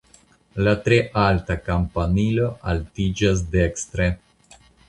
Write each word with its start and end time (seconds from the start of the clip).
La 0.67 0.71
tre 0.87 0.97
alta 1.25 1.57
kampanilo 1.67 2.49
altiĝas 2.75 3.47
dekstre. 3.59 4.13